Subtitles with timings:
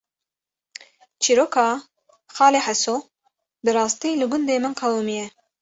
[1.21, 1.67] Çîroka
[2.35, 2.97] “Xalê Heso”
[3.63, 5.25] bi rastî li gundê min qewîmiye